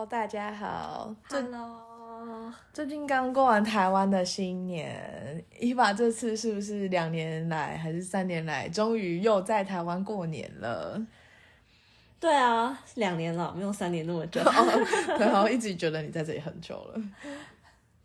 [0.00, 1.14] Hello，大家好。
[1.28, 10.98] 最 Hello，最近刚过完台湾的新年，伊娃这次是不是两年来还是三年来，终于又在台湾过年了？
[12.18, 14.40] 对啊，两年了，没有三年那么久。
[15.20, 17.02] 然后一直觉得你在这里很久了。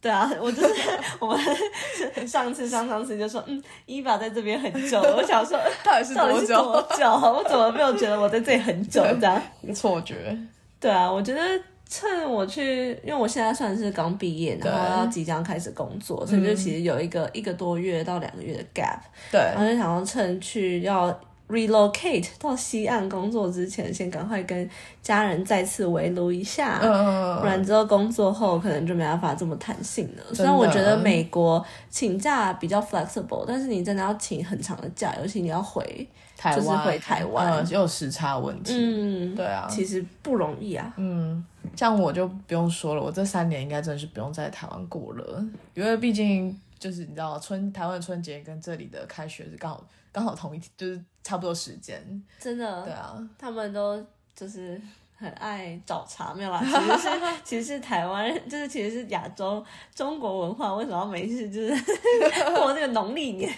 [0.01, 0.73] 对啊，我就是
[1.21, 6.61] 我们上次上上次就说，嗯，伊娃在这边很久，我想说 到底是多久？
[6.61, 7.09] 多久？
[7.09, 9.41] 我怎么没有觉得我在这里很久这样？
[9.61, 10.37] 一 个错觉。
[10.77, 11.41] 对啊，我觉得
[11.87, 18.99] 趁我去，因为我现在算是刚毕业，然后要即将开始工作，所以就其实有一个、一个多月到两个月的 gap，
[19.31, 21.07] 对，然后就想要趁去要
[21.47, 24.69] relocate 到西岸工作之前，先赶快跟
[25.01, 26.79] 家人再次围炉一下。
[26.81, 30.33] 嗯，不然之后工作后可能就没办法这么弹性了。
[30.33, 36.07] 虽然我觉得美国请假比较 flexible，但是你真的要请很长的假，尤其你要回，
[36.55, 38.73] 就是回台湾嗯，有时差问题。
[38.75, 40.93] 嗯，对啊，其实不容易啊。
[40.97, 52.23] 嗯，像我就不用说了，我这三年应该真的是不用在台湾过了，因为毕竟就是你知道春台湾的春节跟这里的开学是刚好刚好同一天，就是差不多时间。
[52.39, 53.99] 真的，对啊，他们都
[54.35, 54.79] 就是
[55.17, 57.09] 很爱找茬，没有啦，其实是
[57.43, 61.73] 其实是台湾人，就是其实是亚洲中国文化，为什么要没事就是
[62.53, 63.51] 过那个农历年？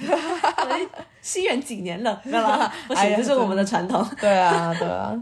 [1.21, 2.21] 西元几年了？
[2.23, 4.07] 没有啦， 不行，哎呀这是我们的传统。
[4.21, 5.13] 对啊，对啊。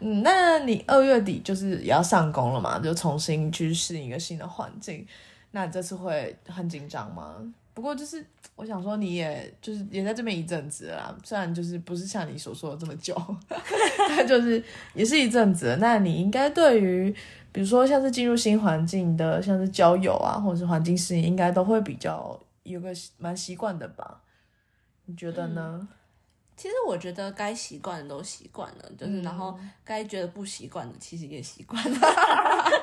[0.00, 2.78] 嗯，那你二月底就是也要上工了嘛？
[2.78, 5.06] 就重新去适应一个新的环境，
[5.50, 7.36] 那你这次会很紧张吗？
[7.74, 8.24] 不过就是
[8.54, 13.14] 我想说，你也就是也在这边一阵子啦，虽然就是不是像你所说的这么久，
[14.08, 14.62] 但就是
[14.94, 15.76] 也是一阵子。
[15.80, 17.14] 那你应该对于
[17.50, 24.22] 比如说像是进入新环境的，像是交友啊，或者是环境适应，应该都会比较有个蛮习惯的吧？
[25.06, 25.88] 你觉得呢？
[26.56, 31.98] 其实我觉得该习惯的都习惯了，就是、然后该觉得不习惯的其实也习惯了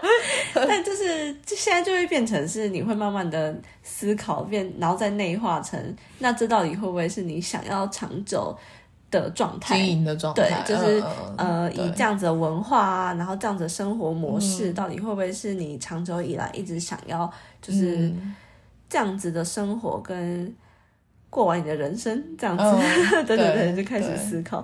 [0.53, 8.55] 但就是这现在就会变成是你会慢慢的思考变，然后再内化成那这到底会不会是你想要长久
[9.09, 9.77] 的状态？
[9.77, 11.01] 经营的状态，对，就是、
[11.37, 17.31] 嗯呃，以这样子的文化啊，然后这样子的生活模式，到底会不会是你长久以来一直想要，
[17.61, 18.35] 就是嗯。
[18.89, 20.53] 这样子的生活跟
[21.31, 24.63] 过完你的人生这样子，嗯 对对对，就开始思考，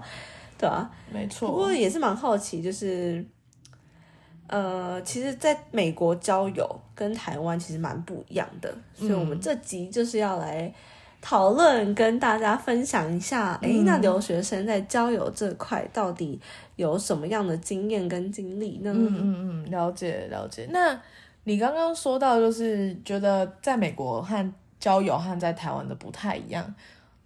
[0.59, 0.87] 对啊。
[1.11, 1.49] 没错。
[1.49, 3.25] 不过也是蛮好奇，就是
[4.47, 10.71] 呃，其实在美国交友跟台湾其实蛮不一样的，所以我们这集就是要来。
[11.19, 16.39] 讨论跟大家分享一下，诶，嗯那留学生在交友这块到底
[16.75, 18.93] 有什么样的经验跟经历呢？
[18.95, 20.67] 嗯嗯嗯，了解了解。
[20.69, 20.97] 那
[21.43, 26.75] 你刚刚说到，就是觉得在美国和交友和在台湾的不太一样。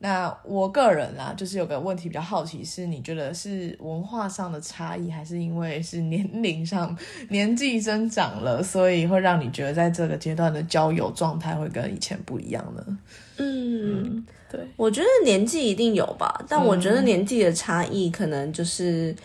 [0.03, 6.97] 那我个人啊，就是有个问题比较好奇，是你觉得是文化上的差异，还是因为是年龄上
[7.29, 12.97] 年纪增长了，所以会让你觉得在这个阶段的交友状态会跟以前不一样呢？
[13.37, 19.15] 嗯，对，我觉得年纪一定有吧，但我觉得年纪的差异可能就是，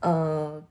[0.00, 0.62] 呃，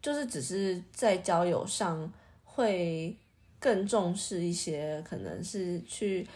[0.00, 2.10] 就是只是在交友上
[2.44, 3.14] 会
[3.58, 6.26] 更重视一些，可能是去，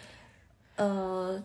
[0.77, 1.43] 呃，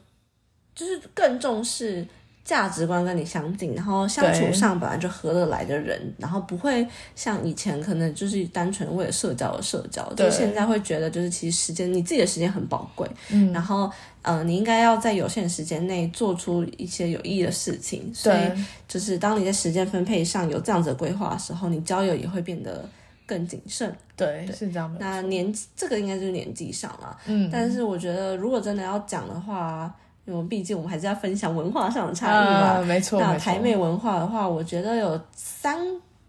[0.73, 2.05] 就是更重视
[2.43, 13.51] 价值观跟你相近，然后相处上本来就合得来的人，然后不会像以前可能就是单纯为了社交而社交，就对现在会觉得就是其实时间你自己的时间很宝贵，嗯。
[13.51, 22.87] 然后呃你应该要在有限时间内做出一些有意义的事情，所以，就是当你在时间分配上有这样子的规划的时候，你交友也会变得
[23.25, 23.95] 更谨慎。
[24.15, 24.99] 对，是这样的。
[24.99, 29.93] 那年这个应该就是年纪上了，嗯，但是我觉得如果真的要讲的话，
[30.25, 32.59] 因为毕竟我们还是要分享文化上的差异嘛。
[32.61, 35.77] 啊，没错，那台美文化的话，我觉得有三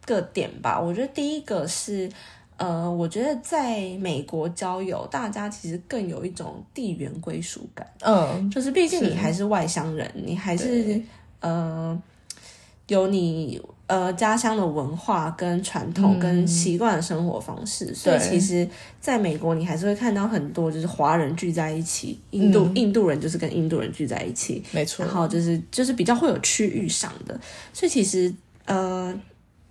[0.05, 0.81] 个点吧。
[0.81, 2.11] 我觉得第一个是，
[2.57, 11.03] 呃，我觉得在美国交友，大家其实更有一种地缘归属感，嗯，就是毕竟你还是外乡人，你还是对
[11.41, 12.03] 呃
[12.89, 18.69] 有你呃家乡的文化跟传统跟习惯的生活方式，所以其实
[19.01, 25.05] 在美国你还是会看到很多就是华人聚在一起，印度、印度人就是跟印度人聚在一起，没错。
[25.05, 27.39] 然，后就是就是比较会有区域上的，
[27.73, 28.33] 所以其实
[28.65, 29.15] 呃，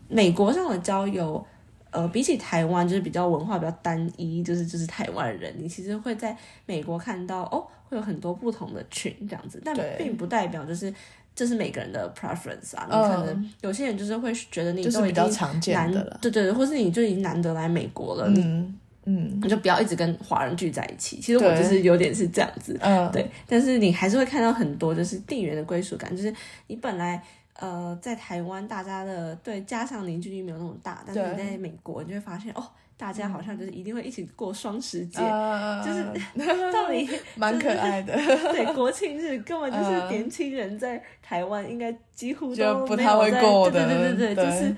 [0.07, 1.45] 美国上的交友，
[1.91, 6.35] 呃，比起台湾就是比较文化比较单一，就是就是台湾人，你其实会在
[6.65, 9.95] 美国看到哦，会有很多不同的群这样子，但对。
[9.97, 10.93] 并不代表就是
[11.35, 16.17] 这是每个人的 preference 啊，你嗯可能有些人就是会觉得你都已经难得了。
[16.21, 21.17] 对对对，或是你就已经难得来美国了，你嗯嗯你就不要一直跟华人聚在一起。
[21.17, 26.33] 其实我就是有点是这样子，嗯，对，但是你还是会看到很多就是地缘的归属感，就是
[26.67, 27.21] 你本来
[27.59, 32.63] 呃在台湾大家的对家乡凝聚力没有那么大，但是你在美国你就会发现哦，
[32.97, 36.03] 大家好像就是一定会一起过双十节，呃就是
[36.71, 38.13] 到底蛮可爱的，
[38.51, 40.09] 对 国庆日根本就是嗯。
[40.09, 44.75] 年轻人在台湾应该几乎就都不太会没有过的对对对对，对就是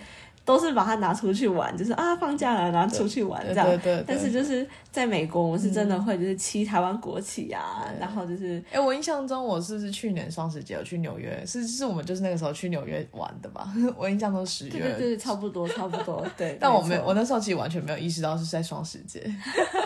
[0.48, 3.68] 都是把它拿出去玩，就是啊放假了拿出去玩这样。
[3.68, 4.04] 对对对。
[4.08, 11.44] 但是就是在美国，我们是真的会就是骑台湾国旗啊，然后就是哎、我印象中我是不是去年双十节有去纽约？
[11.46, 13.70] 是是我们就是那个时候去纽约玩的吧？
[14.00, 14.72] 我印象中十月。
[14.72, 16.56] 对对对，差不多差不多，对。
[16.62, 19.22] 但我没有，我那时候其实完全没有意识到是在双十节。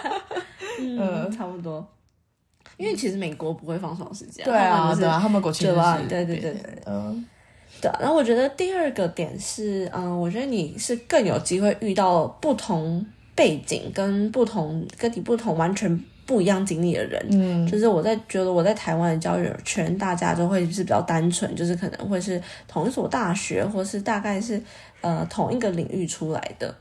[0.80, 1.84] 嗯，差不多。
[2.78, 5.74] 因为其实美国不会放双十节，对啊，对啊，他们国庆
[6.08, 6.56] 对对对
[6.86, 7.26] 嗯，
[7.80, 17.26] 对啊，然后我觉得第二个点是，嗯，我觉得你是更有机会遇到不同背景跟不同跟你不同完全不一样经历的人。
[17.32, 24.62] 嗯，就是我在觉得我在台湾的交友圈，大家都会是比较单纯，就是可能会是同一所大学，或是大概是
[25.02, 26.74] 呃同一个领域出来的。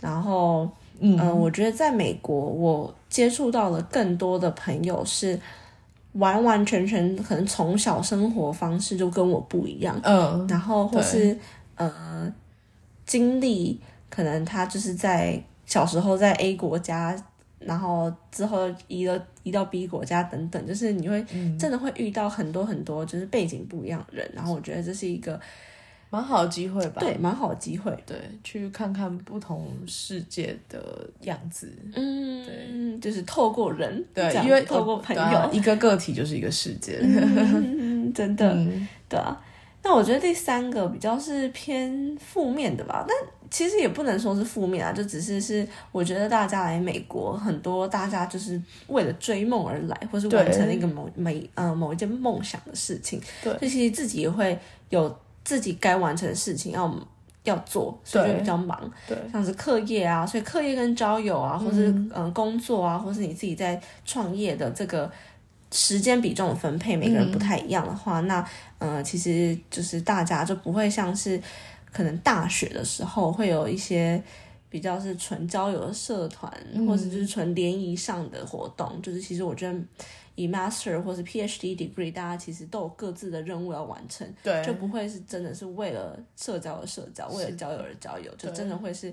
[0.00, 0.68] 然后，
[0.98, 5.38] 嗯、呃，我觉得在美国，我接触到了更多的朋友是
[6.12, 11.36] 完完全全可能从小生活方式就跟我不一样，嗯，然后或是
[11.76, 12.32] 呃
[13.06, 13.80] 经历，
[14.10, 17.16] 可能他就是在小时候在 A 国家，
[17.58, 21.24] 然后之后移了移到 B 国家等等，就是你会
[21.58, 25.40] 真的会遇到很多很多就是背景不一样的人，然后我觉得这是一个
[26.12, 27.00] 蛮好的机会吧？
[27.00, 27.90] 对蛮好的机会。
[28.04, 28.14] 对，
[28.44, 31.72] 去看看不同世界的样子。
[31.94, 36.98] 嗯，对就是透过人，对因为透过朋友，一个个体就是一个世界。
[37.00, 39.42] 嗯，真的，嗯对啊。
[39.82, 43.16] 那我觉得第三个比较是偏负面的吧，但
[43.50, 54.56] 其实也不能说是负面啊，就只是是我觉得大家来美国，很多大家就是为了追梦而来，或是完对成一个某每呃某一件梦想的事情，对所以其实自己也会
[54.90, 56.94] 有自己该完成的事情要
[57.44, 58.78] 要做，所以就比较忙。
[59.08, 65.10] 对，像是课业啊，所以课业跟交友啊，或是嗯、呃工作啊，或是你自己在创业的这个
[65.70, 68.46] 时间比重的分配，每个人不太一样的话，那
[68.78, 71.40] 呃，其实就是大家就不会像是
[71.92, 74.22] 可能大学的时候会有一些。
[74.72, 76.50] 比较是纯交友的社团，
[76.86, 79.78] 或者就是纯联谊上的活动，就是其实我觉得
[80.34, 89.12] 以 master 或是 PhD degree，大家其实都有各自的任务要完成，对，就不会是真的是为了社交而社交，为了交友而交友，就真的会是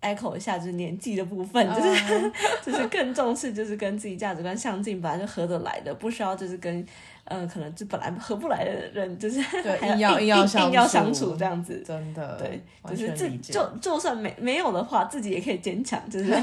[0.00, 2.32] echo 一下就是年纪的部分，就是、 啊
[2.64, 6.86] 就是更重视就是跟自己价值观相近，本来就合得来的，不需要就是跟
[7.24, 11.82] 呃可能就本来合不来的人，就是对还硬硬要硬要硬要相相处处这样子。
[11.86, 16.34] 真的对，就是自全理解，就就算没没有的话，自己也可以坚强，就是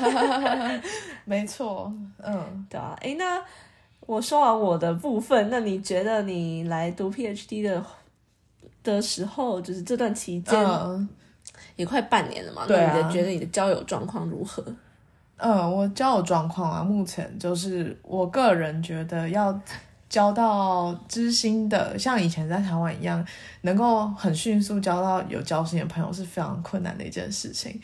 [1.26, 1.92] 没错，
[2.24, 2.98] 嗯，对啊。
[3.02, 3.42] 哎，那
[4.02, 7.84] 我说完我的部分，那你觉得你来读 PhD 的
[8.84, 11.08] 的时候，就是这段期间，嗯
[11.76, 14.64] 也快半年了嘛，对啊那你的觉得你的交友状况如何？
[15.38, 19.54] 嗯，我交友状况啊，目前就是我个人觉得要
[20.10, 23.26] 交到知心的，像以前在台湾一样，
[23.62, 27.80] 能够很迅速交到有交心的朋友是非常困难的一件事情。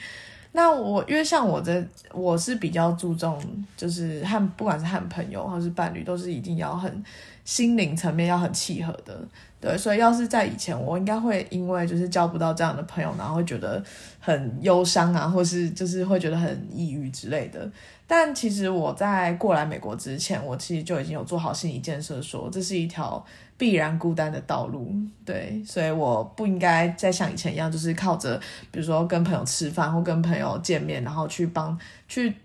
[0.53, 3.41] 那我因为像我这，我是比较注重，
[3.75, 7.03] 就是和不管是和朋友或是伴侣，都是一定要很
[7.43, 9.19] 心灵层面要很契合的。
[9.63, 13.81] 对，所以要是在以前，我应该会因为就是交不到这样的朋友，然后会觉得
[14.19, 17.71] 很忧伤啊，或是就是会觉得很抑郁之类的。
[18.05, 23.25] 但其实我在过来美国之前，我其实就已经有做好心理建设说这是一条
[23.57, 24.93] 必然孤单的道路。
[25.23, 28.37] 对，所以我不应该再像以前一样，就是靠着
[28.69, 31.79] 比如说跟朋友吃饭或跟朋友见面，然后去帮
[32.09, 32.35] 去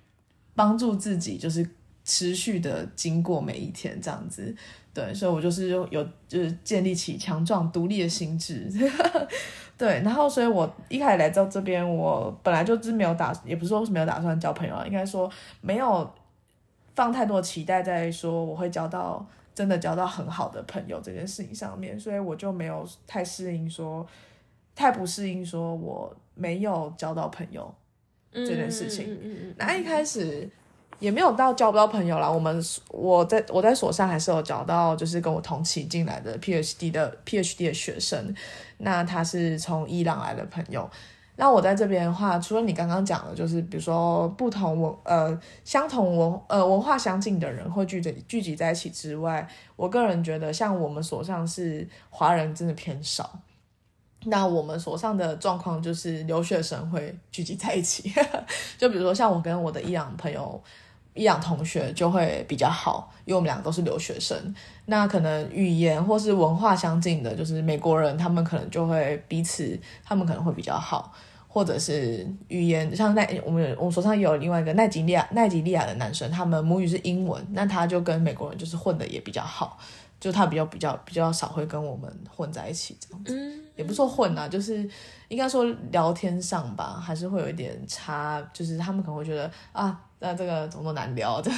[0.55, 1.69] 帮助自己，就是
[2.09, 4.57] 持续的经过每一天这样子。
[4.95, 8.69] 对，所以我就是有有就是建立起强壮独立的心智。
[9.79, 16.11] 对，然后所以我一开始来到这边，我本来就是没有打，也不是说没有打算交朋友啊，应该说没有
[16.97, 19.25] 放太多期待在说我会交到
[19.55, 24.05] 真的交到很好的朋友这件事情上面，所以我就没有太适应说
[24.75, 27.73] 太不适应，说我没有交到朋友
[28.33, 29.15] 这件事情。
[29.15, 30.51] 嗯嗯嗯那一开始
[30.99, 32.31] 也没有到交不到朋友啦。
[32.31, 38.35] 我们我在我在所上还是有找到，就是跟我同期进来的 PhD 的 PhD 的学生。
[38.79, 40.89] 那他是从伊朗来的朋友。
[41.41, 53.39] 那我在这边的话，除了你刚刚讲的，就是比如说不同文呃相同文呃文化相近的人会聚集聚集在一起之外，我个人觉得像我们所上是华人真的偏少。
[54.25, 58.13] 那我们所上的状况就是留学生会聚集在一起，
[58.77, 60.61] 就比如说像我跟我的伊朗朋友、
[61.19, 64.37] 伊朗同学就会比较好，因为我们两个都是留学生。
[64.87, 71.13] 那可能语言或是文化相近的，就是美国人，他们可能就会彼此，他们可能会比较好，
[71.49, 79.77] 或者是语言，像奈我们我们手上有另外一个奈及利亚奈及利亚的男生，他们母语是英文，那他就跟美国人就是混的也比较好，
[80.21, 83.35] 就他比较比较比较少会跟我们混在一起这样子。
[83.37, 84.91] 嗯也不说混啊，就是
[85.29, 91.51] 应该说聊天上吧，还是会有一点差，就是他们可能会觉得啊，那这个怎么都难聊的，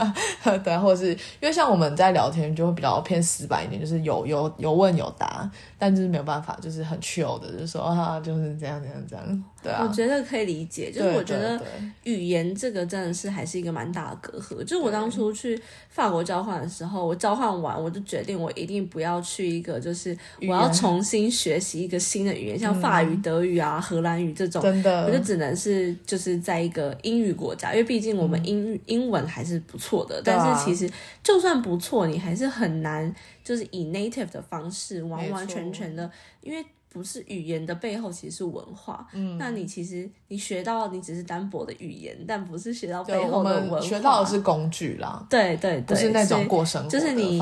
[0.64, 11.60] 对，或者是因为像我们在聊天就会比较偏死板一点，就是有有有问有答，但就是没有办法，就是很 chill 的，就是说啊，就是这样这样这样，对啊，我觉得可以理解，就是我觉得
[12.04, 14.62] 语言这个真的是还是一个蛮大的隔阂。
[14.64, 24.62] 就是我当初去法国交换的时候，我交换完我就决定我一定不要去一个就是我要重新学习一个新的语言，像法语、德语啊、荷兰语这种。
[24.62, 36.10] 真的，我就只能是就是在一个英语国家，因为毕竟我们英语、英文还是不错的，但是其实就算不错，你还是很难就是以 native 的方式完完全全的，
[36.42, 39.06] 因为不是语言的背后其实是文化。
[39.12, 43.80] 嗯，那你其实你学到你只是单薄的语言，但不是学到背后的文化。
[43.80, 47.40] 学到的是工具啦，对对对，不是那种过生活就是你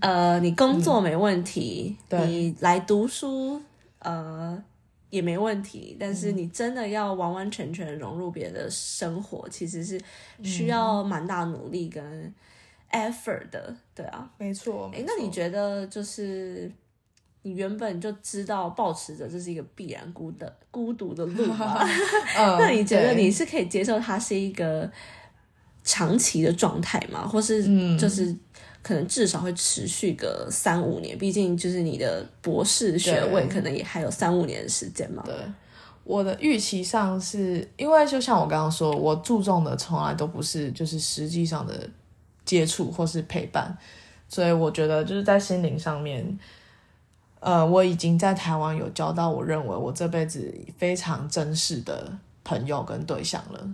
[0.00, 2.26] 呃，你工作没问题，对。
[2.26, 3.60] 你来读书
[3.98, 4.62] 呃
[5.12, 10.00] 也没问题，但嗯是你真的要完完全全融入别人的生活，其实是
[10.42, 12.34] 需要蛮大努力跟
[12.90, 14.30] effort 的，对啊。
[14.38, 14.90] 没错。
[14.94, 16.72] 诶，那你觉得就是
[17.42, 21.78] 你原本就知道保持着这是一个必然孤的孤独的路吗？
[22.38, 24.90] 嗯，那你觉得你是可以接受它是一个
[25.84, 27.28] 长期的状态吗？
[27.28, 28.34] 或是嗯就是
[28.82, 31.16] 可能至少会持续个三五年？
[31.16, 35.22] 毕竟就是你的博士学位可能也还有三五年的时间嘛。
[35.24, 35.34] 对，
[36.04, 41.88] 我的预期上是因为就像我刚刚说，我注重的从来都不是就是实际上的
[42.44, 43.76] 接触或是陪伴，
[44.28, 46.38] 所以我觉得就是在心灵上面，
[47.38, 52.12] 呃，我已经在台湾有交到我认为我这辈子非常珍视的
[52.42, 53.70] 朋友跟对象了。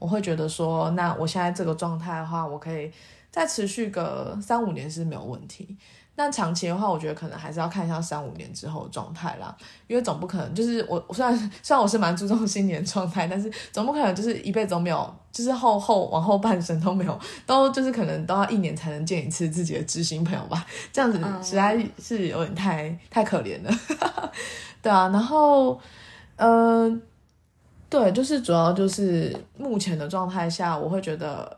[0.00, 2.90] 我会觉得说，那我现在这个状态的话，我可以
[3.38, 5.76] 再持续个三五年是没有问题。
[6.16, 9.56] 那长期的话，我觉得可能还是要看一下三五年之后的状态啦。
[9.86, 17.16] 因为总不可能就是我，我虽然虽然我是蛮注重新年状态，但是总不可能就是一辈子都没有，就是后后往后半生都没有，
[17.46, 23.70] 都就是可能都要一年才能见一次自己的知心朋友吧，这样子嗯实在是有点太太可怜了，
[24.82, 25.80] 对啊，然后
[26.34, 27.00] 嗯、呃
[27.88, 31.57] 对，就是主要就是目前的状态下，我会觉得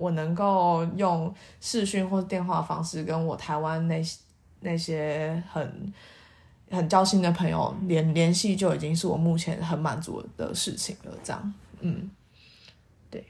[0.00, 4.18] 我能够用视讯或电话方式跟我台湾那些
[4.60, 5.92] 那些很
[6.70, 11.12] 很交心的朋友联联系，就已经是我目前很满足的事情了。
[11.22, 12.10] 这样，嗯，
[13.10, 13.22] 对。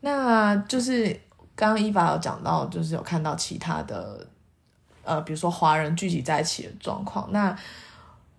[0.00, 1.12] 那就是
[1.54, 4.26] 刚刚伊娃有讲到，就是有看到其他的，
[5.04, 7.30] 呃，比如说华人聚集在一起的状况。
[7.30, 7.56] 那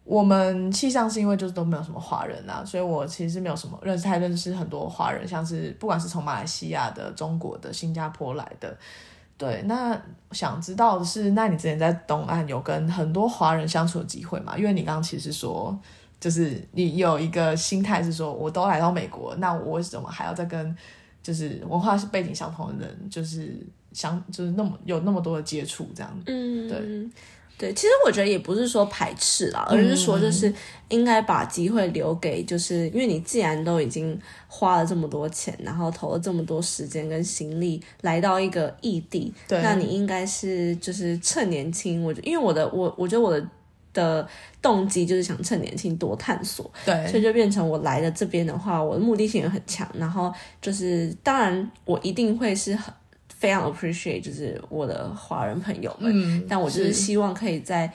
[0.07, 8.75] 我们气象是因为就是都没有什么华人啊，所以我其实是没有什么认识，太认识很多华人，像是不管是从马来西亚的、中国的、新加坡来的。
[9.37, 14.57] 对，那想知道的是，那你之前在东岸有跟很多华人相处的机会吗？
[14.57, 15.77] 因为你刚刚其实说，
[16.19, 20.75] 就是你有一个心态是说，我都来到美国，那我为什么还要再跟
[21.21, 23.55] 就是文化背景相同的人，就是
[23.91, 26.11] 相就是那么有那么多的接触这样？
[26.25, 27.09] 嗯，对
[27.57, 30.53] 对，其实我觉得也不是说排斥啦，而是说就是
[30.89, 43.43] 应该把机会留给，就是因为你既然都已经花了这么多钱，然后投了这么多时间跟心力来到一个异地，对那你应该是就是趁年轻，我觉因为我的我我觉得我的
[43.93, 44.27] 的
[44.61, 49.89] 动机就是想趁年轻多探索，对，所以就变成我来了这边的话，我的目的性也很强。
[49.97, 52.93] 然后就是，当然我一定会是很
[53.37, 56.11] 非常 appreciate，就是我的华人朋友们。
[56.13, 57.91] 嗯，但我就是希望可以在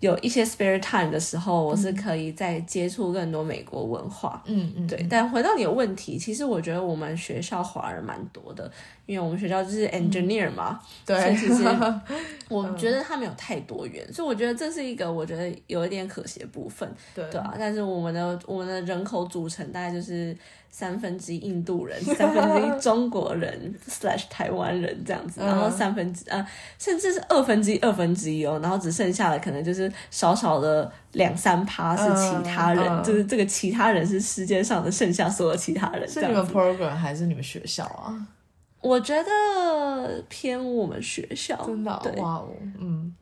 [0.00, 4.40] 有一些 spare time 的时候，我是可以再接触更多美国文化。
[4.46, 8.70] 嗯嗯，对，但回到你的问题，其实我觉得我们学校华人蛮多的，
[9.06, 11.64] 因为我们学校就是 engineer 嘛， 对，其实
[12.48, 17.54] 我觉得他没有太多元，所以我觉得这是一个我觉得有一点可惜的部分，对对啊。
[17.58, 20.36] 但是我们的我们的人口组成大概就是
[20.70, 26.46] 三分之一印度人， 三分之一中国人 slash 台湾人这样子，然后三分之呃
[26.78, 33.02] 甚至是二分之一二分之一哦，然后只剩下的可能就是少少的两三趴是其他人，嗯嗯。
[33.02, 38.14] 就是这个其他人是世界上的剩下所有其他人这是你们 program 还是你们学校啊？
[38.80, 42.48] 我觉得偏我们学校，真的哇哦，
[42.78, 43.12] 嗯，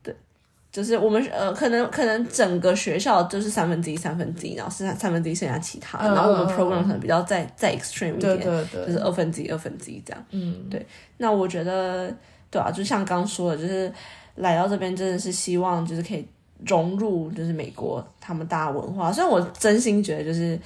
[0.77, 10.23] 就是我们呃，可能可能整个学校就是三分之一、三分之一，然后剩下三分之一剩下其他然后我们 program 可能比较再再 extreme 一点，对对，就是二分之一、二分之一这样。
[10.33, 12.15] 嗯，对那我觉得，
[12.51, 13.91] 对啊，就像刚刚说的，就是
[14.35, 16.23] 来到这边真的是希望就是可以
[16.67, 19.11] 融入就是美国他们大文化。
[19.11, 20.61] 虽然我真心觉得就是，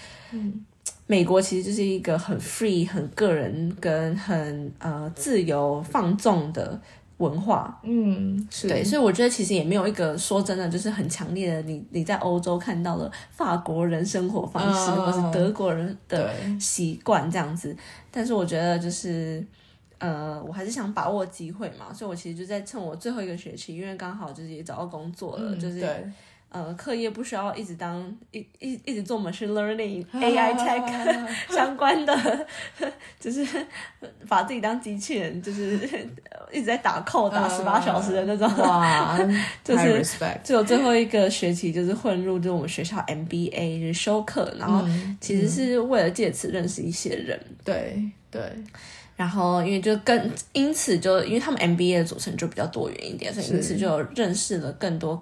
[1.07, 6.81] 美国其实就是一个很 free、很个人跟很呃自由放纵的
[7.21, 7.79] 文化。
[7.85, 17.77] 嗯，是，对，所以我觉得其实也没有一个说真的就是很强烈的你你在欧洲看到的法国人生活方式，嗯或是德国人的对，习惯这样子。
[18.11, 19.45] 但是我觉得就是，
[19.99, 26.11] 呃，我还是想把握机会嘛，所以我其实就在趁我最后一个学期，因为刚好就是也找到工作了，嗯就是对，
[26.53, 30.85] 呃，课业不需要一直当一一一直做 machine learning、 AI tech
[31.49, 32.47] 相关的，
[33.21, 33.47] 就是
[34.29, 35.79] 把自己当机器人，就是
[36.53, 38.49] 一直在打扣打十八小时的那种。
[38.59, 39.17] 哇，
[39.63, 47.39] 就是太 respect，只有最后一个学期就是混入就是我们学校 MBA 就是修课，然后嗯其实是为了借此认识一些人。
[47.65, 48.43] 对对，
[49.15, 55.21] 然后因为就跟因此就因为他们 MBA 的组成就比较多元一点，所以因此就认识了更多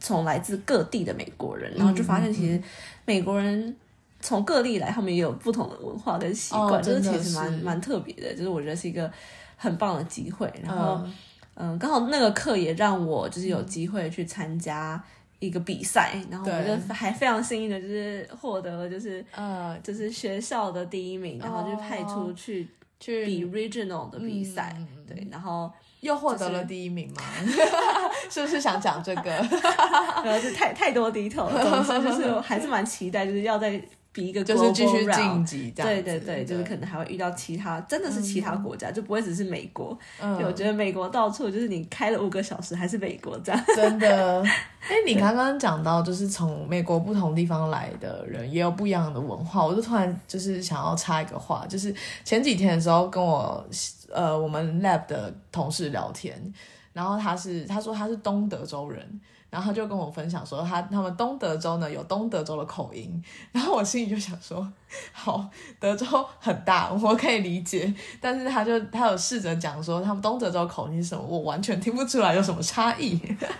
[0.00, 2.62] 从来自各地的美国人，然后就发现其嗯实
[3.04, 3.76] 美国人
[4.20, 9.10] 从各地来，他们也有不同的文化跟习惯，哦就是其实蛮蛮特别的，就是我觉得是一个
[9.56, 10.52] 很棒的机会。
[10.62, 11.14] 然后嗯。
[11.60, 15.02] 嗯，刚好那个课也让我就是有机会去参加
[15.40, 16.78] 一个比赛，然后我对。
[16.78, 22.34] 就还非常幸运的就是获得了就是呃，就是学校的第一名，然后就派出哦。
[22.36, 22.68] 去
[23.00, 27.22] 去比 regional 的比赛，嗯对，然后又获得了第一名嘛？
[28.30, 29.36] 是不是想讲这个？
[30.24, 33.80] 呃是太太多 detail，了总之就是还是蛮期待，就是要在
[34.18, 36.02] 比一个就是继续晋级这样子。
[36.02, 39.96] 对对对，就是可能还会遇到其他，真的是其他国家，就不会只是美国。
[40.20, 43.64] 嗯对，我觉得美国到处就是你开了五个小时还是美国这样。
[43.76, 53.64] 真的，哎，你刚刚讲到就是从美国不同地方来的人也有不一样的文化，我就突然就是想要插一个话，就是前几天的时候跟我
[54.12, 56.52] 呃我们 lab 的同事聊天，
[56.92, 59.20] 然后他是他说他是东德州人。
[59.50, 64.66] 然后他就跟我分享说他，他们东德州呢有东德州的口音， 然后我心里就想说，
[65.12, 65.48] 好，
[65.80, 66.06] 德州
[66.38, 73.18] 很大，我可以理解， 但是他就他有试着讲说他们东德州口音是什么，我完全听不出来有什么差异，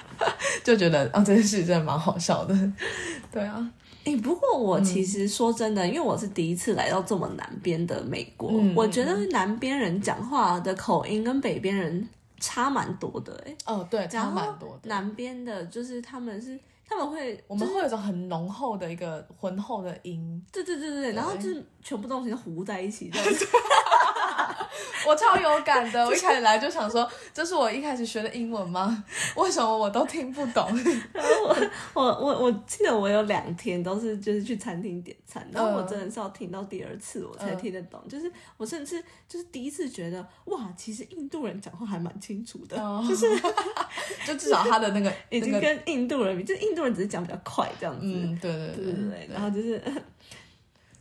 [0.62, 2.54] 就觉得啊、这件事真的蛮好笑的，
[3.32, 3.70] 对啊，
[4.04, 8.74] 哎、不过我其实说真的，因为我是第一次来到这么南边的美国，嗯。
[8.74, 12.08] 我觉得南边人讲话的口音跟北边人
[12.40, 14.88] 差蛮多的、哎，哦对，差蛮多的。
[14.88, 23.46] 南边的就是他们是他们会，我们会有一种很浓厚的一个浑厚的音，对对对对对，然后就是全部东西都糊在一起，这样子。
[25.06, 26.04] 我超有感的。
[26.06, 29.04] 我一开始来就想说，这是我一开始学的英文吗？
[29.36, 30.68] 为什么我都听不懂？
[31.12, 31.54] 然后
[31.94, 42.76] 我我我我记得我有两天都是就是去餐厅点餐，然后我嗯真的是要听到第二次我才听得懂，就是我甚至就是第一次觉得哇，其实印度人讲话还蛮清楚的，
[43.08, 43.26] 就是，
[44.26, 49.80] 就至少他的那个已经，跟印度人比，就是印度人只是讲比较快这样子，嗯，对对对对对，然后就是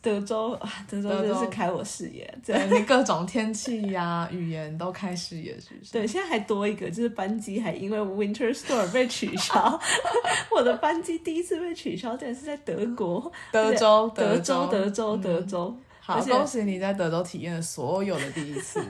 [0.07, 2.33] 德州啊，德州真的是开我视野。
[2.45, 5.91] 对你各种天气呀、语言都开视野，是不是？
[5.91, 9.77] 对，现在还多一个，就是班机还因为 Winter Storm 被取消。
[10.49, 15.75] 我的班机第一次被取消，竟然是在德国， 德州，德州，德州，德州。
[15.99, 18.79] 好，恭喜你在德州体验了所有的第一次。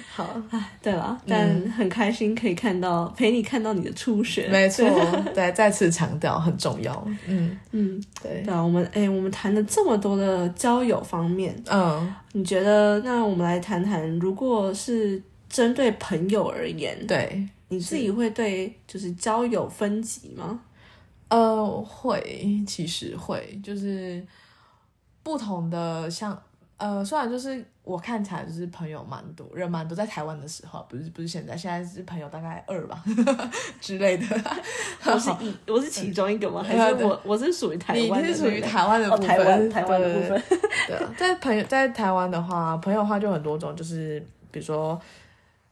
[0.12, 4.84] 好，哎对了，但很开心可以看到陪你看到你的初选，没错，
[5.34, 7.06] 对， 再次强调很重要。
[7.26, 13.00] 嗯，嗯，对，对啊，我们哎，我们谈了这么多的交友方面，嗯，你觉得？
[13.00, 20.60] 那我们来谈谈，如果是针对朋友而言，对，你自己会对就是交友分级吗？
[21.28, 24.24] 呃，会，其实会，就是
[25.22, 26.40] 不同的像
[26.76, 33.02] 呃，虽然就是我看起来就是朋友蛮多，人蛮多，在台湾的时候，不是不是现在，现在是朋友大概二吧
[33.80, 34.26] 之类的。
[35.06, 36.62] 我是 一，我是其中一个吗？
[36.62, 38.22] 还是我我是属于台湾？
[38.22, 40.42] 你是属于台湾的部分，台湾台湾的部分。
[41.16, 44.18] 在朋友在台湾的话，朋友的话就很多种，就是
[44.50, 45.00] 比如说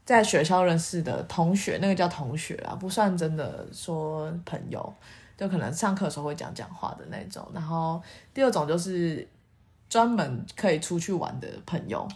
[0.05, 4.95] 在学校认识的同学，那个叫同学啊，不算真的说朋友，
[5.37, 7.45] 就可能上课的时候会讲讲话的那种。
[7.53, 8.01] 然后
[8.33, 9.27] 第二种就是。
[9.93, 12.09] 专门可以出去玩的朋友，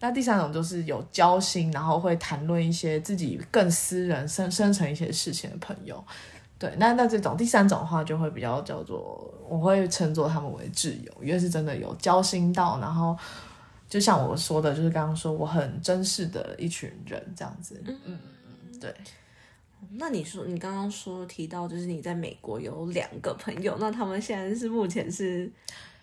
[0.00, 6.04] 那第三种就是有交心，然后会谈论一些自己更私人、深深层一些事情的朋友。
[6.58, 13.16] 对，那那这种第三种的话，就会比较叫做，我会称作他们为挚友，因为是真的有交心到，然后
[13.88, 17.82] 就像我说的，就是刚刚说我很珍视的一群人这样子。
[17.86, 18.94] 嗯嗯嗯，对。
[19.92, 25.50] 那你说，你刚刚说提到，就是你在美国有两个朋友，那他们现在是目前是？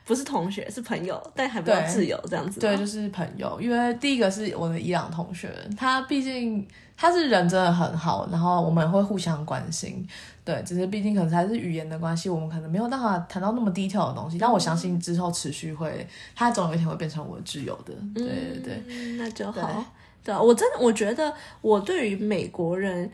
[0.10, 2.60] 不是同学，是朋友，但还比较自由这样子。
[2.60, 3.62] 对，就是朋友。
[3.62, 6.68] 因为第一个是我的伊朗同学，他毕竟
[6.98, 10.04] 他是人真的很好，然后我们会互相关心。
[10.44, 14.40] 对，只是毕竟可能还是语言的关系，我们可能没有办法谈到那么低调的东西。
[14.40, 17.94] 但我相信之后持续会，他总有一天会变成我的挚友的。
[18.16, 18.26] 对
[18.64, 19.86] 对对，那就好。
[20.24, 23.08] 对啊，我真的我觉得我对于美国人，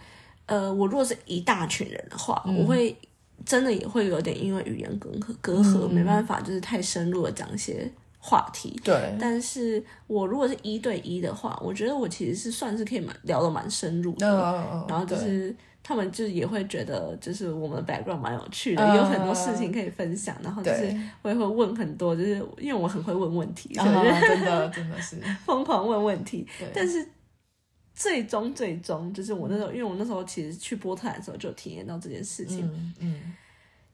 [0.46, 2.98] 呃，我如果是一大群人的话，我会。
[3.44, 8.80] 真的也会有点因为语言隔阂，隔阂没办法，就是太深入的讲一些话题。
[8.84, 14.86] 对，但是我如果是一对一的话，我觉得我其实是算是可以蛮聊的蛮深入的。
[14.88, 20.36] 然后就是他们就也会觉得，就是我们的 background 蛮有趣的，有很多事情可以分享。
[20.42, 26.48] 然后就是我也会问很多，就是因为我很会问问题，真的真的是 疯狂问问题。
[26.74, 27.08] 但是
[27.96, 32.70] 最终最终就是我那时候，因为我那时候其实去波特兰的时候就体验到这件事情。
[33.00, 33.34] 嗯。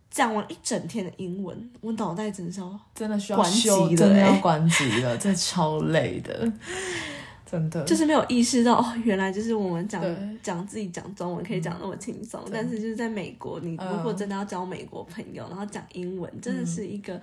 [0.09, 6.51] 讲完一整天的英文，我脑袋真的是要真的需要关机真的要关机了， 真的超累的，
[7.49, 10.03] 真的就是没有意识到哦，原来就是我们讲
[10.43, 17.21] 讲自己讲中文可以讲那么轻松，但是就是在美国，你如果真的要交美国朋友，然后讲英文，真的是一个。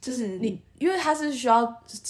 [0.00, 1.62] 就是你，因为它是需要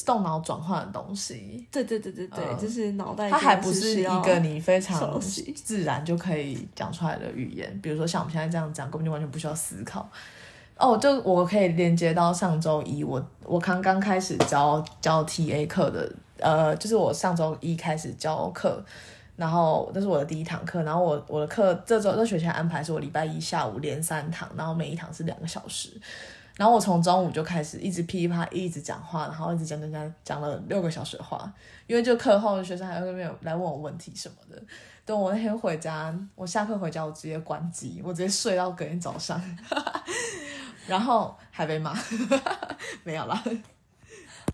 [0.07, 1.67] 动脑转换的东西。
[1.73, 3.29] 对对对对对，就是脑袋。
[3.29, 7.81] 它还不是一个你非常自然就可以讲出来的语言。
[7.83, 10.09] 比如说像我们现在这样讲，根本就完全不需要思考。
[10.77, 18.83] 哦，就我可以连接到上周一，我我刚刚开始教教 T A 课的，呃，就是我上周一开始教课，
[19.37, 25.91] 然后那是我的第一堂课，然后我我的课这周这学期安排是我礼拜一下午连三堂，然后每一堂是两个小时。
[26.57, 31.51] 然后我从中午就开始一直噼里啪一直讲话，然后一直讲讲讲讲了六个小时的话，
[31.87, 34.63] 因为就课后学生还会没有来问我问题什么的。
[35.05, 39.43] 等我那天回家，我下课回家我直接关机，我直接睡到隔天早上，
[40.87, 41.97] 然后还被骂，
[43.03, 43.25] 没有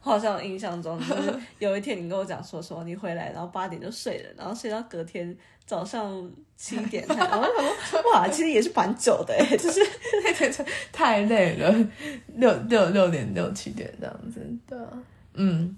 [0.07, 0.13] 了。
[0.13, 7.45] 好像印象中就是 有一天你跟我讲说说你回来然后八点就睡了，然后睡到隔天早上七点才，然后
[7.85, 9.81] 说哇，其实也是蛮久的哎， 就是
[10.25, 10.53] 那天
[10.93, 11.75] 太累了，
[12.37, 14.89] 六六六点六七点这样子，对啊，
[15.35, 15.77] 嗯。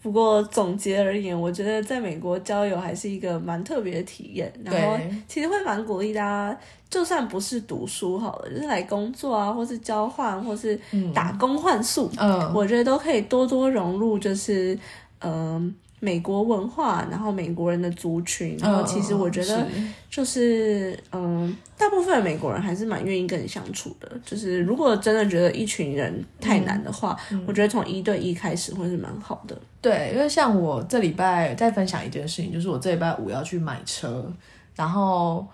[0.00, 4.52] 不过总结而言，我觉得在美国交友还是一个蛮特别的体验。
[4.64, 10.78] 然后其实会蛮鼓励大家，就算不是读书好了，就是来工作啊，或是交换，或是
[11.14, 14.78] 打工换宿，嗯，我觉得都可以多多融入，就是
[15.20, 15.74] 嗯。
[16.00, 19.66] 美国文化，然后美国人的族群，然后其实我觉得
[20.08, 24.10] 就是嗯，大部分美国人还是蛮愿意跟你相处的。
[24.24, 29.58] 就是如果真的觉得一群人太难的话，我觉得从一对一开始会是蛮好的。
[29.80, 34.32] 对，因为像我这礼拜在分享一件事情，就是我这礼拜五要去买车，
[34.74, 35.46] 然后。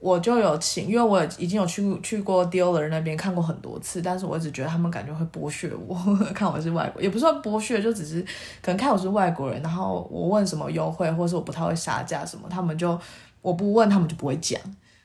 [0.00, 5.94] 我就有请，因为我已经有去去过 dealer 那边看过很多次，但是我一直觉得他们感觉会剥削我，
[6.34, 8.22] 看我是外国，也不算剥削，就只是
[8.62, 12.98] 可能看我是外国人，然后我问什么优惠，或者是我不太会杀价什么，他们就
[13.42, 14.58] 我不问，他们就不会讲。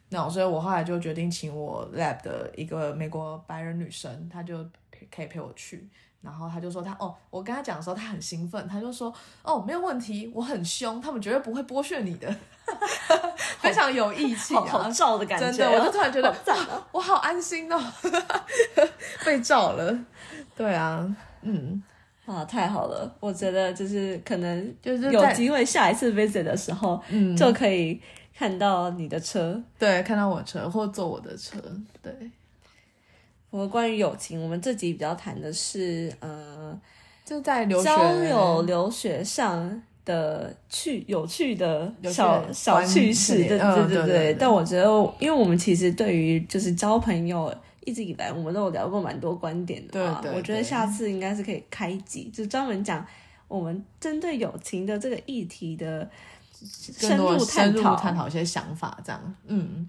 [0.10, 4.64] 那所以，我后来就决定请我 lab 的一个美国白人女生，她就
[5.14, 5.90] 可以陪我去。
[6.26, 12.36] 然后他就说他哦，我跟他讲的时候他很兴奋，他就说哦没有问题，我很凶，他们绝对不会剥削你的，
[13.62, 16.36] 非常有义气，好照的感觉，真的，我就突然觉得
[16.92, 17.80] 我好安心哦，
[19.24, 19.98] 被照了，
[20.58, 21.82] 对啊，嗯，
[22.26, 28.02] 啊太好了，我觉得就是可能就是有机会下一次 visit 的时候，嗯，就可以
[28.36, 31.58] 看到你的车，对，看到我车或坐我的车，
[32.02, 32.12] 对。
[33.56, 36.78] 我关于友情，我们这集比较谈的是，呃，
[37.24, 44.34] 就在交友留学上的趣有趣的小小趣事，对对对对。
[44.38, 44.88] 但我觉得，
[45.20, 47.54] 因为我们其实对于就是交朋友。
[47.88, 53.06] 一直以来我们都有聊过蛮多观点的嘛，对对我觉得下次应该是可以开集，就专门讲
[53.48, 56.10] 我们针对友情的这个议题的
[56.52, 57.96] 深入深入讨。
[57.96, 59.88] 探讨一些想法，这样，嗯，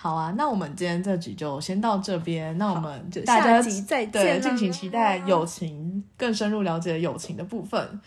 [0.00, 8.00] 好啊，那我们今天这集就先到这边，那我们就大家下集再对敬请期待友情更深入了解友情的部分，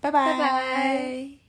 [0.00, 0.32] 拜拜。
[0.32, 1.41] 拜拜。